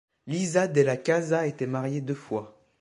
Lisa 0.25 0.65
Della 0.67 0.97
Casa 0.99 1.41
a 1.41 1.45
été 1.45 1.67
mariée 1.67 2.01
deux 2.01 2.15
fois. 2.15 2.59